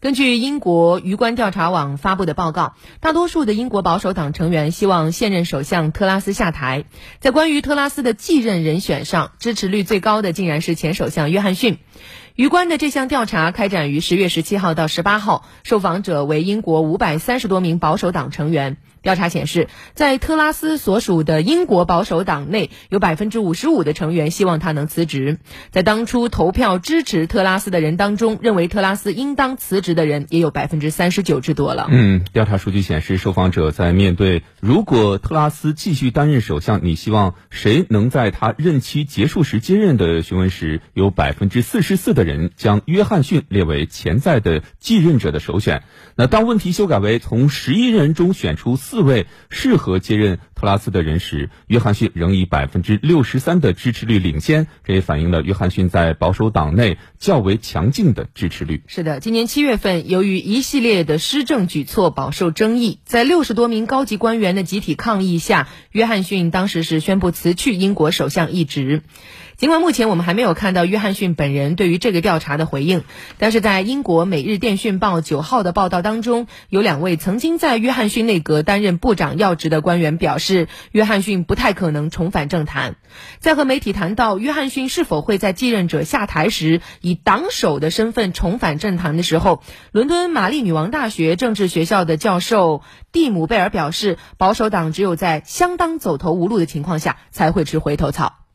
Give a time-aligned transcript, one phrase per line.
[0.00, 6.84] 根据英国鱼观调查网发布的报告，大多数的英国保守党成员希望现任首相特拉斯下台。
[7.18, 11.78] 在关于特拉斯的继任人选上，支持率最高的竟然是前首相约翰逊。
[12.34, 18.76] 鱼观的这项调查开展于十月十七号到十八号，受访者为英国五百三十多名保守党成员。
[19.00, 25.38] 调查显示，在特拉斯所属的英国保守党内，有百分之五十五的成员希望他能辞职。
[25.70, 31.86] 在当初投票支持特拉斯的人当中，认为特拉斯应当辞职的人也有百分之三十九之多了。
[31.90, 45.82] 嗯，调查数据显示，受访者在面对如果特拉斯继续担任首相，你希望谁能在他任期结束时接任的询问时，有百分之四十四的人将约翰逊列为潜在的继任者的首选。
[46.16, 58.82] 那当问题修改为从十一人中选出四位适合接任特拉斯的人时，约翰逊仍以百分之六十三的支持率领先，这也反映了约翰逊在保守党内较为强劲的支持率。
[58.86, 69.02] 是的，今年七月份，由于一系列的施政举措饱受争议，在六十多名高级官员的集体抗议下，约翰逊当时是宣布辞去英国首相一职。
[69.58, 73.04] 尽管目前我们还没有看到约翰逊本人对于这个调查的回应，
[73.38, 82.94] 但是在英国《每日电讯报》九号的报道当中，有两位曾经在约翰逊内阁担任部长要职的官员表示是，约翰逊不太可能重返政坛。
[83.40, 98.45] 在和媒体谈到约翰逊是否会在继任者下台时以党首的身份重返政坛的时候，伦敦玛丽女王大学政治学校的教授蒂姆贝尔表示，保守党只有在相当走投无路的情况下才会吃回头草。